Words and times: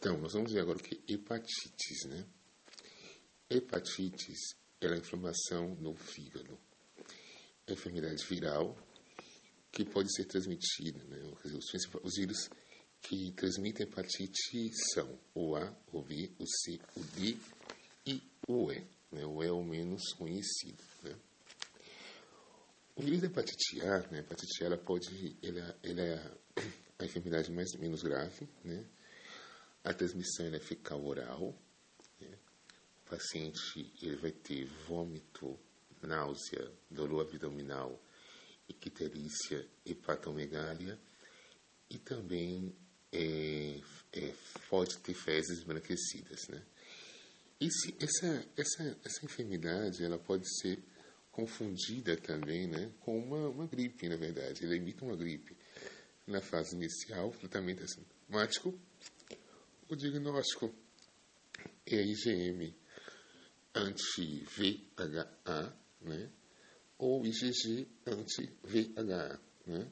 Então, 0.00 0.16
nós 0.16 0.32
vamos 0.32 0.50
ver 0.50 0.60
agora 0.60 0.78
o 0.78 0.82
que 0.82 0.94
é 0.94 1.12
hepatites, 1.12 2.06
né? 2.06 2.26
Hepatites 3.50 4.54
é 4.80 4.86
a 4.86 4.96
inflamação 4.96 5.74
no 5.74 5.94
fígado. 5.94 6.58
É 7.66 7.74
enfermidade 7.74 8.24
viral 8.24 8.74
que 9.70 9.84
pode 9.84 10.10
ser 10.14 10.24
transmitida, 10.24 11.04
né? 11.04 11.18
Os, 11.44 11.74
os 12.02 12.16
vírus 12.16 12.48
que 13.02 13.30
transmitem 13.32 13.86
hepatite 13.86 14.70
são 14.94 15.18
o 15.34 15.54
A, 15.54 15.70
o 15.92 16.00
B, 16.00 16.32
o 16.38 16.46
C, 16.46 16.80
o 16.96 17.00
D 17.00 17.36
e 18.06 18.22
o 18.48 18.72
E. 18.72 18.80
Né? 19.12 19.26
O 19.26 19.44
E 19.44 19.48
é 19.48 19.52
o 19.52 19.62
menos 19.62 20.14
conhecido, 20.14 20.82
né? 21.02 21.14
O 22.96 23.02
vírus 23.02 23.20
da 23.20 23.26
hepatite 23.26 23.82
A, 23.82 23.98
né? 24.08 24.16
A 24.16 24.20
hepatite 24.20 24.62
A, 24.62 24.66
ela 24.66 24.78
pode, 24.78 25.36
ela, 25.42 25.78
ela 25.82 26.00
é 26.00 26.32
a 27.00 27.04
enfermidade 27.04 27.52
mais 27.52 27.74
menos 27.74 28.02
grave, 28.02 28.48
né? 28.64 28.82
A 29.82 29.94
transmissão 29.94 30.46
é 30.46 30.58
fecal 30.58 31.04
oral. 31.04 31.54
Né? 32.20 32.38
O 33.06 33.10
paciente 33.10 33.92
ele 34.02 34.16
vai 34.16 34.32
ter 34.32 34.66
vômito, 34.86 35.58
náusea, 36.02 36.70
dor 36.90 37.20
abdominal, 37.20 38.00
icterícia, 38.68 39.66
hepatomegália 39.84 40.98
e 41.88 41.98
também 41.98 42.74
é, 43.12 43.80
é, 44.12 44.34
pode 44.68 44.98
ter 44.98 45.14
fezes 45.14 45.62
embranquecidas. 45.62 46.48
Né? 46.48 46.62
Essa, 48.00 48.46
essa, 48.56 48.98
essa 49.04 49.24
enfermidade 49.24 50.04
ela 50.04 50.18
pode 50.18 50.44
ser 50.60 50.78
confundida 51.32 52.16
também 52.16 52.66
né, 52.66 52.90
com 53.00 53.18
uma, 53.18 53.48
uma 53.48 53.66
gripe, 53.66 54.08
na 54.08 54.16
verdade. 54.16 54.64
Ela 54.64 54.76
imita 54.76 55.04
uma 55.04 55.16
gripe. 55.16 55.56
Na 56.26 56.40
fase 56.40 56.76
inicial, 56.76 57.30
tratamento 57.32 57.82
é 57.82 57.86
sintomático 57.86 58.78
o 59.90 59.96
diagnóstico 59.96 60.72
é 61.84 61.96
IgM 61.96 62.72
anti-VHA, 63.74 65.76
né? 66.00 66.30
ou 66.96 67.26
IgG 67.26 67.88
anti-VHA. 68.06 69.40
Né? 69.66 69.90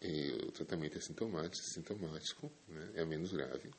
E 0.00 0.30
o 0.46 0.52
tratamento 0.52 0.96
é 0.96 1.00
sintomático, 1.00 1.66
sintomático 1.66 2.50
né? 2.68 2.92
é 2.94 3.04
menos 3.04 3.32
grave. 3.32 3.70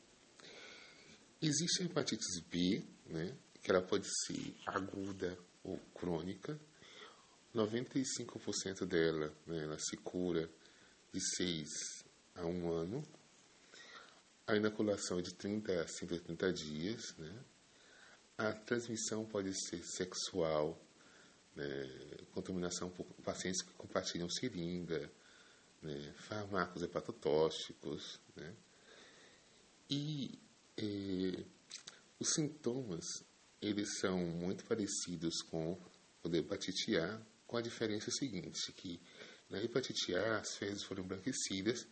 Existe 1.41 1.81
a 1.81 1.85
hepatite 1.85 2.23
B, 2.51 2.83
né? 3.07 3.35
que 3.63 3.71
ela 3.71 3.81
pode 3.81 4.07
ser 4.25 4.55
aguda 4.67 5.35
ou 5.63 5.79
crônica. 5.95 6.59
95% 7.55 8.85
dela 8.85 9.33
né, 9.47 9.63
ela 9.63 9.79
se 9.79 9.97
cura 9.97 10.47
de 11.11 11.19
6 11.35 11.67
a 12.35 12.45
1 12.45 12.71
ano 12.71 13.18
a 14.49 14.55
inoculação 14.55 15.19
é 15.19 15.21
de 15.21 15.31
30 15.35 15.79
a 15.79 15.87
180 15.87 16.51
dias, 16.53 17.15
né? 17.19 17.45
A 18.35 18.51
transmissão 18.51 19.23
pode 19.23 19.53
ser 19.53 19.83
sexual, 19.83 20.81
né? 21.55 21.65
contaminação 22.31 22.89
por 22.89 23.05
pacientes 23.23 23.61
que 23.61 23.71
compartilham 23.73 24.27
seringa, 24.27 25.11
né? 25.83 26.15
fármacos 26.17 26.81
hepatotóxicos, 26.81 28.19
né? 28.35 28.55
E 29.87 30.39
eh, 30.77 31.45
os 32.19 32.33
sintomas, 32.33 33.05
eles 33.61 33.99
são 33.99 34.17
muito 34.17 34.65
parecidos 34.65 35.43
com 35.43 35.79
o 36.23 36.29
da 36.29 36.39
hepatite 36.39 36.97
A, 36.97 37.21
com 37.45 37.55
a 37.55 37.61
diferença 37.61 38.09
seguinte, 38.09 38.71
que 38.73 38.99
na 39.47 39.61
hepatite 39.61 40.15
A 40.15 40.39
as 40.39 40.55
fezes 40.57 40.83
foram 40.83 41.03
embranquecidas, 41.03 41.87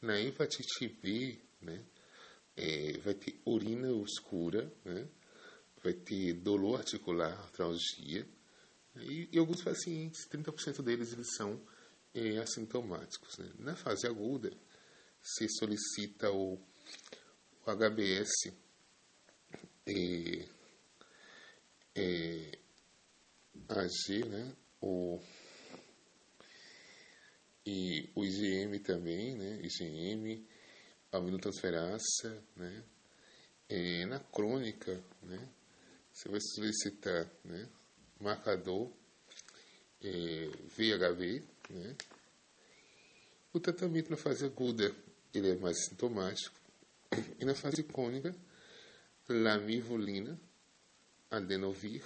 na 0.00 0.18
hepatite 0.18 0.88
B, 1.02 1.38
né, 1.60 1.84
é, 2.58 2.98
vai 2.98 3.14
ter 3.14 3.40
urina 3.46 3.88
escura, 4.04 4.72
né? 4.84 5.08
vai 5.82 5.92
ter 5.92 6.34
dolor 6.34 6.80
articular, 6.80 7.32
artralgia, 7.32 8.28
e, 8.96 9.28
e 9.30 9.38
alguns 9.38 9.62
pacientes, 9.62 10.26
30% 10.28 10.82
deles, 10.82 11.12
eles 11.12 11.36
são 11.36 11.60
é, 12.12 12.38
assintomáticos. 12.38 13.38
Né? 13.38 13.52
Na 13.60 13.76
fase 13.76 14.08
aguda, 14.08 14.52
se 15.22 15.48
solicita 15.48 16.32
o, 16.32 16.58
o 17.64 17.70
HBS 17.70 18.52
é, 19.86 20.48
é, 21.94 22.58
AG, 23.68 24.24
né? 24.28 24.56
o, 24.80 25.20
e 27.64 28.10
o 28.16 28.24
IgM 28.24 28.80
também, 28.80 29.36
né? 29.36 29.60
IgM, 29.62 30.44
aminotransferasa, 31.12 32.42
né? 32.56 32.84
E 33.68 34.04
na 34.06 34.18
crônica, 34.18 35.02
né? 35.22 35.48
Você 36.12 36.28
vai 36.28 36.40
solicitar, 36.40 37.30
né? 37.44 37.68
Marcador 38.20 38.90
é, 40.02 40.50
VHV, 40.76 41.42
né? 41.70 41.96
O 43.52 43.60
tratamento 43.60 44.10
na 44.10 44.16
fase 44.16 44.44
aguda 44.44 44.94
ele 45.32 45.50
é 45.50 45.56
mais 45.56 45.84
sintomático 45.84 46.54
e 47.38 47.44
na 47.44 47.54
fase 47.54 47.82
crônica 47.82 48.34
lamivulina, 49.28 50.40
adenovir, 51.30 52.02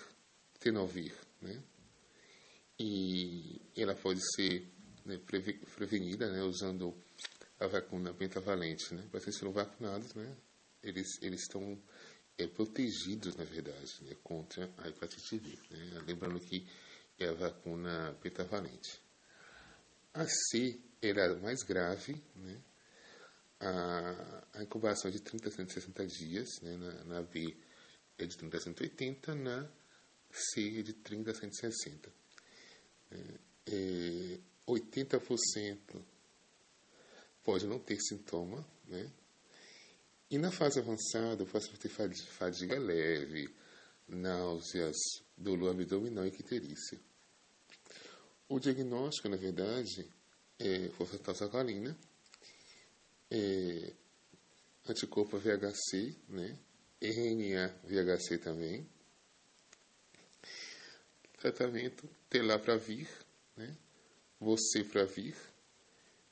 tenovir, 0.59 1.15
né? 1.41 1.63
E 2.79 3.61
ela 3.77 3.95
pode 3.95 4.21
ser 4.34 4.67
né, 5.05 5.21
prevenida, 5.77 6.31
né, 6.33 6.43
usando 6.43 6.95
a 7.62 7.69
vacuna 7.69 8.12
pentavalente, 8.12 8.93
né? 8.95 9.09
Pacientes 9.11 9.41
não 9.43 9.53
vacunados, 9.53 10.15
né? 10.15 10.37
Eles, 10.83 11.06
eles 11.23 11.43
estão 11.43 11.81
é, 12.37 12.47
protegidos, 12.47 13.37
na 13.37 13.45
verdade, 13.45 13.93
né? 14.03 14.17
contra 14.23 14.69
a 14.78 14.89
hepatite 14.89 15.39
B. 15.39 15.56
Né? 15.71 16.03
Lembrando 16.06 16.41
que 16.41 16.67
é 17.19 17.28
a 17.28 17.33
vacuna 17.33 18.17
pentavalente. 18.21 19.01
A 20.12 20.27
C 20.27 20.81
era 21.01 21.34
mais 21.37 21.62
grave, 21.62 22.21
né? 22.34 22.61
A, 23.61 24.45
a 24.55 24.62
incubação 24.65 25.09
é 25.09 25.12
de 25.12 25.21
30 25.21 25.49
a 25.49 25.53
160 25.53 26.06
dias, 26.06 26.49
né? 26.62 26.77
na, 26.77 27.05
na 27.05 27.22
B 27.22 27.56
é 28.19 28.27
de 28.27 28.37
30 28.37 28.56
a 28.56 28.61
180, 28.61 29.34
na 29.37 29.71
C 30.33 30.81
é 30.81 30.83
de 30.83 30.95
30 30.95 31.31
a 31.31 31.34
160. 31.34 32.12
É, 33.67 34.41
80% 34.67 36.03
pode 37.42 37.66
não 37.66 37.78
ter 37.78 38.00
sintoma, 38.00 38.66
né? 38.86 39.10
E 40.30 40.38
na 40.38 40.50
fase 40.50 40.78
avançada, 40.78 41.44
o 41.44 41.47
paciente 41.47 41.78
ter 41.78 41.88
fadiga 41.91 42.78
leve, 42.78 43.54
náuseas, 44.08 44.97
dolor 45.36 45.72
abdominal 45.72 46.25
e 46.25 46.28
icterícia. 46.28 46.98
O 48.48 48.58
diagnóstico, 48.58 49.28
na 49.28 49.36
verdade, 49.36 50.10
é 50.58 50.88
fosfatosacalina, 50.91 51.97
é 53.30 53.92
anticorpo 54.88 55.38
VHC, 55.38 56.16
né? 56.28 56.59
RNA 57.00 57.69
VHC 57.84 58.38
também. 58.38 58.88
Tratamento 61.38 62.09
vir, 62.78 63.09
né? 63.56 63.76
Você 64.41 64.84
para 64.84 65.04
vir 65.04 65.36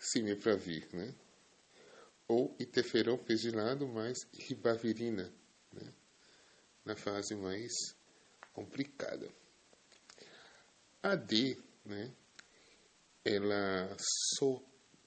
cimepravir, 0.01 0.89
né? 0.93 1.15
ou 2.27 2.57
interferão 2.59 3.19
pegilado 3.19 3.87
mais 3.87 4.19
ribavirina, 4.33 5.33
né? 5.73 5.93
na 6.85 6.97
fase 6.97 7.35
mais 7.35 7.73
complicada. 8.53 9.29
A 11.03 11.15
D, 11.15 11.57
né? 11.85 12.13
ela 13.25 13.95
só 14.39 14.63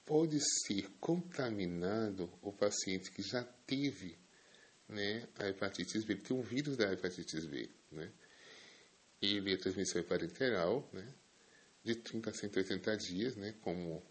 pode 0.06 0.38
ser 0.40 0.88
contaminado 1.00 2.30
o 2.42 2.52
paciente 2.52 3.10
que 3.10 3.22
já 3.22 3.42
teve 3.66 4.18
né, 4.88 5.26
a 5.38 5.48
hepatite 5.48 5.98
B, 6.04 6.16
tem 6.16 6.36
um 6.36 6.42
vírus 6.42 6.76
da 6.76 6.92
hepatite 6.92 7.40
B, 7.46 7.70
né? 7.90 8.12
Ele 9.20 9.54
é 9.54 9.56
transmissão 9.56 10.02
parenteral, 10.04 10.88
né? 10.92 11.14
De 11.82 11.94
30 11.94 12.30
a 12.30 12.34
180 12.34 12.96
dias, 12.98 13.36
né? 13.36 13.54
Como 13.62 14.02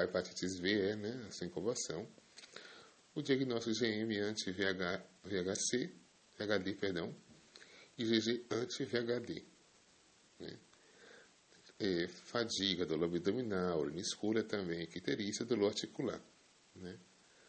a 0.00 0.04
hepatite 0.04 0.46
V 0.46 0.90
é 0.90 0.96
né, 0.96 1.26
essa 1.28 1.44
incubação. 1.44 2.08
O 3.14 3.22
diagnóstico 3.22 3.76
GM 3.78 4.18
anti-VHC, 4.20 5.90
VHD, 6.38 6.74
perdão, 6.74 7.14
e 7.98 8.04
GG 8.04 8.46
anti-VHD. 8.50 9.44
Né? 10.38 10.58
É, 11.78 12.08
fadiga, 12.08 12.86
dolor 12.86 13.08
abdominal, 13.08 13.80
urina 13.80 14.00
escura 14.00 14.42
também, 14.44 14.82
icterícia, 14.82 15.44
dolor 15.44 15.68
articular. 15.68 16.20
Né? 16.74 16.98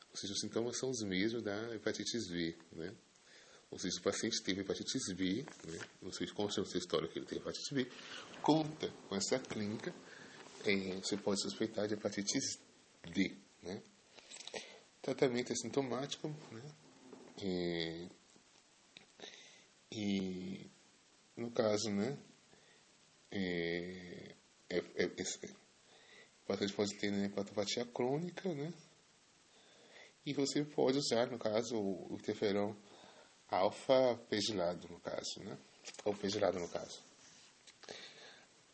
Ou 0.10 0.18
seja, 0.18 0.34
os 0.34 0.40
sintomas 0.40 0.78
são 0.78 0.90
os 0.90 1.02
mesmos 1.04 1.44
da 1.44 1.74
hepatite 1.76 2.18
V. 2.30 2.58
Né? 2.74 2.94
Ou 3.70 3.80
seja, 3.80 3.94
se 3.94 4.00
o 4.00 4.04
paciente 4.04 4.44
teve 4.44 4.62
hepatite 4.62 5.14
B, 5.14 5.46
né? 5.66 5.80
não 6.02 6.12
sei 6.12 6.28
consta 6.28 6.60
no 6.60 6.68
seu 6.68 6.80
histórico 6.80 7.14
que 7.14 7.20
ele 7.20 7.26
teve 7.26 7.42
hepatite 7.42 7.74
B, 7.74 7.88
conta 8.42 8.90
com 9.08 9.16
essa 9.16 9.40
clínica 9.40 9.94
é, 10.66 10.96
você 11.02 11.18
pode 11.18 11.42
suspeitar 11.42 11.88
de 11.88 11.94
hepatite 11.94 12.40
D. 13.14 13.36
Né? 13.64 13.82
tratamento 15.02 15.52
é 15.52 15.56
sintomático, 15.56 16.28
né? 16.52 16.62
E, 17.42 18.08
e 19.92 20.72
no 21.36 21.50
caso, 21.52 21.90
né? 21.90 22.18
É, 23.32 24.36
é, 24.70 24.78
é, 24.78 25.04
é, 25.06 25.48
o 26.44 26.46
paciente 26.46 26.74
pode 26.74 26.98
ter 26.98 27.12
né, 27.12 27.26
hepatopatia 27.26 27.86
crônica, 27.86 28.54
né? 28.54 28.74
E 30.26 30.34
você 30.34 30.64
pode 30.64 31.00
usar, 31.00 31.28
no 31.32 31.40
caso, 31.40 31.76
o 31.76 32.16
interferão 32.20 32.78
alfa 33.50 34.18
pegilado, 34.30 34.88
no 34.88 35.00
caso, 35.00 35.40
né? 35.40 35.58
Ou 36.06 36.14
pegilado, 36.14 36.60
no 36.60 36.70
caso. 36.70 37.02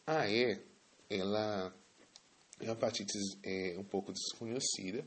A 0.05 0.27
E, 0.29 0.59
ela 1.09 1.73
é 2.59 2.65
uma 2.65 2.73
hepatite 2.73 3.17
é, 3.43 3.75
um 3.77 3.83
pouco 3.83 4.11
desconhecida. 4.11 5.05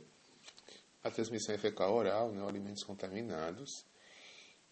A 1.02 1.10
transmissão 1.10 1.54
é 1.54 1.58
fecal 1.58 1.94
oral, 1.94 2.32
né? 2.32 2.46
Alimentos 2.46 2.84
contaminados. 2.84 3.84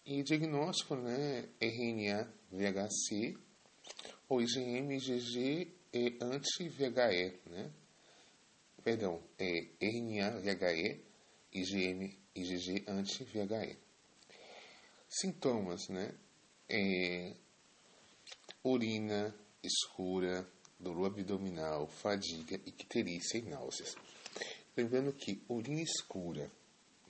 E 0.05 0.23
diagnóstico, 0.23 0.95
né? 0.95 1.49
RNA 1.59 2.31
VHC 2.51 3.37
ou 4.27 4.41
IgM, 4.41 4.95
IgG 4.95 5.73
e 5.93 6.17
anti-VHE, 6.21 7.39
né? 7.47 7.71
Perdão, 8.83 9.21
é 9.37 9.67
RNA 9.81 10.39
VHE 10.39 11.03
IgM, 11.51 12.17
IgG 12.35 12.85
anti-VHE. 12.87 13.77
Sintomas, 15.07 15.89
né? 15.89 16.13
É, 16.69 17.35
urina 18.63 19.35
escura, 19.63 20.47
dor 20.79 21.05
abdominal, 21.05 21.87
fadiga, 21.87 22.55
icterícia 22.65 23.37
e 23.37 23.41
náuseas. 23.41 23.95
Lembrando 24.75 25.11
que 25.11 25.43
urina 25.49 25.81
escura 25.81 26.49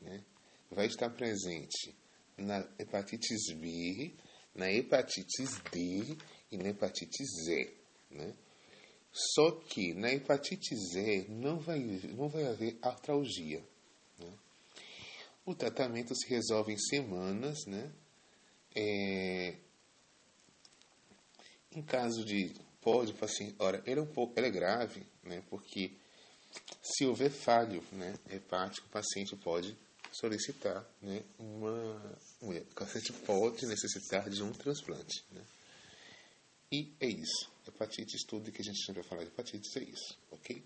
né, 0.02 0.24
vai 0.72 0.88
estar 0.88 1.10
presente 1.10 1.96
na 2.38 2.68
hepatites 2.80 3.54
B, 3.56 4.14
na 4.56 4.72
hepatites 4.72 5.60
D 5.72 6.18
e 6.52 6.58
na 6.58 6.70
hepatite 6.70 7.24
Z. 7.24 7.74
Né? 8.10 8.34
Só 9.12 9.52
que 9.52 9.94
na 9.94 10.12
hepatite 10.12 10.76
Z 10.76 11.28
não 11.30 11.60
vai, 11.60 11.80
não 11.80 12.30
vai 12.30 12.46
haver 12.46 12.78
artralgia. 12.82 13.64
Né? 14.18 14.34
O 15.46 15.54
tratamento 15.54 16.16
se 16.16 16.28
resolve 16.28 16.74
em 16.74 16.78
semanas, 16.78 17.66
né? 17.66 17.92
É, 18.76 19.56
em 21.72 21.82
caso 21.82 22.24
de 22.24 22.54
pode, 22.82 23.14
assim, 23.22 23.56
ora, 23.60 23.82
ele 23.86 24.00
é 24.00 24.04
um 24.04 24.08
pouco, 24.08 24.38
ele 24.38 24.48
é 24.48 24.52
grave, 24.52 25.06
né? 25.24 25.44
Porque 25.50 25.92
se 26.82 27.06
houver 27.06 27.30
falho, 27.30 27.84
né, 27.92 28.16
hepático, 28.30 28.88
o 28.88 28.90
paciente 28.90 29.36
pode 29.36 29.78
solicitar, 30.12 30.84
né, 31.02 31.24
uma, 31.38 32.18
o 32.42 32.54
paciente 32.74 33.14
pode 33.14 33.66
necessitar 33.68 34.30
de 34.30 34.42
um 34.42 34.52
transplante, 34.52 35.24
né? 35.32 35.42
E 36.72 36.94
é 37.00 37.08
isso. 37.08 37.50
Hepatite, 37.68 38.16
estudo 38.16 38.52
que 38.52 38.62
a 38.62 38.66
gente 38.66 38.92
vai 38.92 39.04
falar 39.04 39.24
de 39.24 39.30
hepatite, 39.30 39.80
é 39.80 39.84
isso, 39.84 40.18
ok? 40.32 40.64